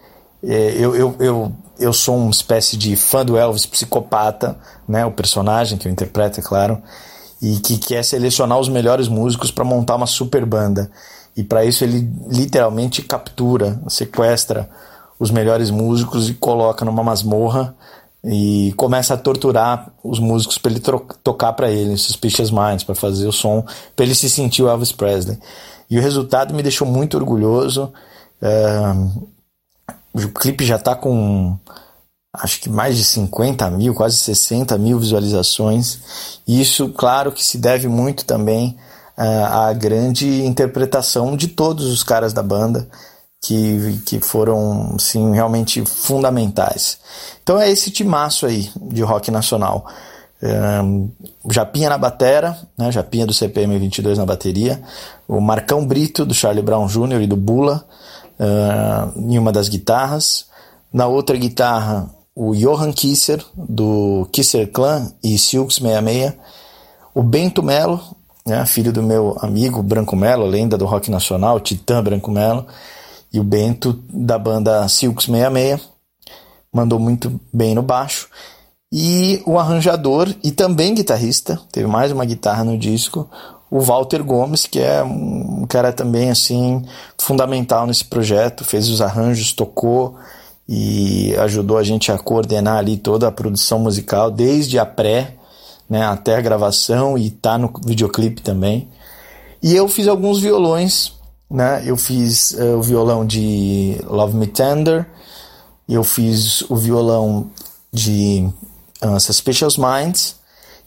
[0.45, 4.57] É, eu, eu, eu, eu sou uma espécie de fã do Elvis psicopata,
[4.89, 5.05] né?
[5.05, 6.83] O personagem que eu interpreto, é claro
[7.41, 10.91] e que quer selecionar os melhores músicos para montar uma super banda.
[11.37, 14.69] E para isso ele literalmente captura, sequestra
[15.19, 17.75] os melhores músicos e coloca numa masmorra
[18.25, 20.83] e começa a torturar os músicos para ele
[21.23, 23.65] tocar para ele, Suspicious Minds, para fazer o som,
[23.95, 25.39] para ele se sentir o Elvis Presley.
[25.89, 27.93] E o resultado me deixou muito orgulhoso.
[28.43, 29.29] Uh,
[30.25, 31.57] o clipe já está com
[32.43, 35.99] acho que mais de 50 mil, quase 60 mil visualizações.
[36.47, 38.77] E isso, claro, que se deve muito também
[39.17, 42.89] uh, à grande interpretação de todos os caras da banda,
[43.43, 46.99] que, que foram, sim, realmente fundamentais.
[47.43, 49.87] Então é esse timaço aí de rock nacional.
[50.43, 51.09] Um,
[51.51, 54.83] Japinha na batera, né, Japinha do CPM 22 na bateria,
[55.27, 57.23] o Marcão Brito do Charlie Brown Jr.
[57.23, 57.87] e do Bula
[58.39, 60.47] uh, em uma das guitarras,
[60.93, 66.35] na outra guitarra o Johan Kisser, do Kisser Clan e Silks 66,
[67.15, 67.99] o Bento Melo,
[68.47, 72.67] né, filho do meu amigo Branco Melo, lenda do rock nacional, Titã Branco Melo,
[73.33, 75.81] e o Bento da banda Silks 66,
[76.71, 78.29] mandou muito bem no baixo,
[78.93, 83.31] e o arranjador e também guitarrista, teve mais uma guitarra no disco,
[83.71, 86.85] o Walter Gomes, que é um cara também assim
[87.19, 90.17] fundamental nesse projeto, fez os arranjos, tocou,
[90.69, 95.35] e ajudou a gente a coordenar ali toda a produção musical, desde a pré
[95.89, 98.89] né, até a gravação e tá no videoclipe também.
[99.63, 101.13] E eu fiz alguns violões,
[101.51, 101.83] né?
[101.85, 105.07] Eu fiz uh, o violão de Love Me Tender,
[105.89, 107.51] eu fiz o violão
[107.93, 108.49] de
[109.03, 110.37] uh, Suspicious Minds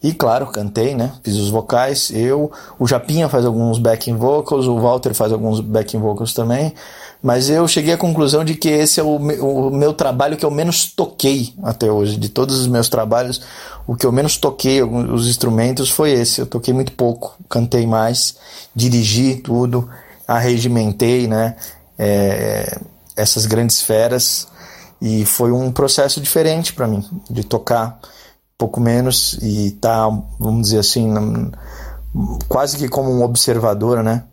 [0.02, 1.12] e claro, cantei, né?
[1.22, 2.10] Fiz os vocais.
[2.14, 6.74] Eu, o Japinha faz alguns backing vocals, o Walter faz alguns backing vocals também.
[7.22, 10.52] Mas eu cheguei à conclusão de que esse é o, o meu trabalho que eu
[10.52, 12.16] menos toquei até hoje.
[12.16, 13.42] De todos os meus trabalhos,
[13.86, 16.40] o que eu menos toquei, os instrumentos, foi esse.
[16.40, 18.38] Eu toquei muito pouco, cantei mais,
[18.74, 19.90] dirigi tudo,
[20.26, 21.58] arregimentei, né?
[21.98, 22.80] É,
[23.18, 24.48] essas grandes feras.
[25.02, 28.00] E foi um processo diferente para mim, de tocar
[28.60, 30.08] pouco menos e tá,
[30.38, 31.10] vamos dizer assim,
[32.50, 34.26] quase que como um observador, né?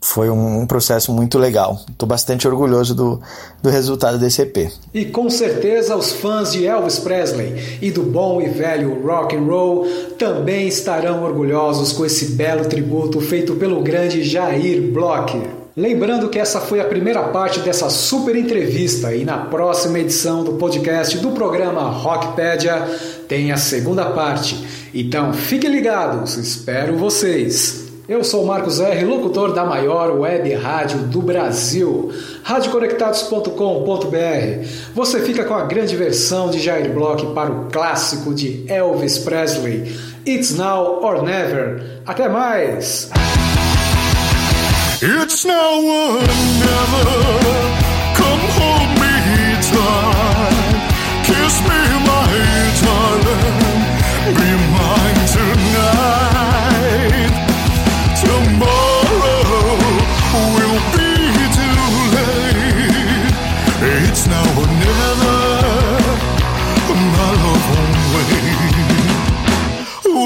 [0.00, 1.80] foi um, um processo muito legal.
[1.90, 3.20] Estou bastante orgulhoso do,
[3.62, 4.70] do resultado desse EP.
[4.94, 9.44] E com certeza os fãs de Elvis Presley e do bom e velho rock and
[9.44, 9.86] roll
[10.18, 15.65] também estarão orgulhosos com esse belo tributo feito pelo grande Jair Bloch.
[15.76, 20.54] Lembrando que essa foi a primeira parte dessa super entrevista e na próxima edição do
[20.54, 22.82] podcast do programa Rockpedia
[23.28, 24.88] tem a segunda parte.
[24.94, 27.88] Então fiquem ligados, espero vocês.
[28.08, 32.10] Eu sou Marcos R., locutor da maior web rádio do Brasil,
[32.42, 34.66] radioconectados.com.br.
[34.94, 39.94] Você fica com a grande versão de Jair Bloch para o clássico de Elvis Presley,
[40.26, 42.00] It's Now or Never.
[42.06, 43.10] Até mais!
[45.02, 47.04] It's now or never.
[48.16, 49.12] Come hold me
[49.60, 50.74] tight.
[51.24, 52.32] Kiss me, my
[52.80, 53.60] darling.
[54.36, 57.28] Be mine tonight.
[58.24, 59.76] Tomorrow
[60.56, 61.10] will be
[61.56, 61.80] too
[62.16, 63.36] late.
[64.00, 65.40] It's now or never.
[66.88, 68.56] My love won't wait.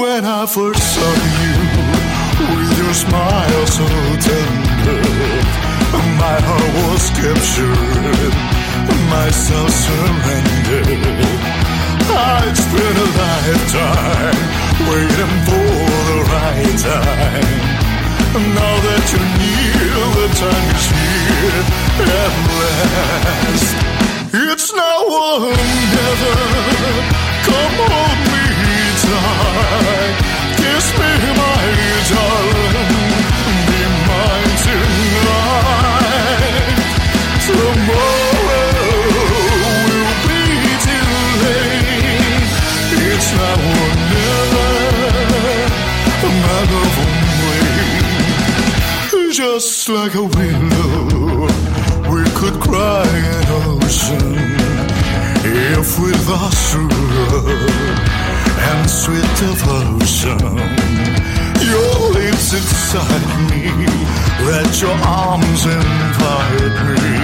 [0.01, 1.53] When I first saw you
[2.55, 3.85] with your smile so
[4.19, 4.60] tender,
[5.91, 8.33] my heart was captured,
[9.09, 11.01] myself surrendered.
[12.11, 14.39] I'd spent a lifetime
[14.87, 15.71] waiting for
[16.09, 17.81] the right time.
[18.55, 21.63] Now that you're near, the time is here
[22.07, 23.69] at last.
[24.33, 25.51] It's now or
[25.95, 26.37] never.
[27.47, 28.45] Come hold me
[29.03, 30.15] tight.
[30.55, 31.63] Kiss me, my
[32.11, 32.90] darling.
[46.81, 47.11] Love.
[49.31, 51.47] Just like a willow,
[52.11, 54.35] we could cry an ocean
[55.43, 57.47] if we lost love
[58.69, 60.39] and sweet devotion.
[61.63, 63.63] Your lips excite me,
[64.45, 67.17] let your arms invite me.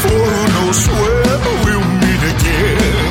[0.00, 3.06] For who knows where we'll meet again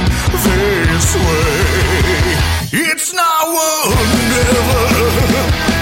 [0.96, 2.55] this way.
[2.98, 4.86] It's or never.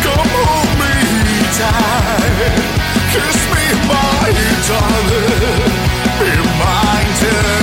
[0.01, 0.93] Come hold me
[1.53, 2.57] tight,
[3.13, 4.33] kiss me, my
[4.65, 5.73] darling,
[6.17, 7.62] be mine tonight.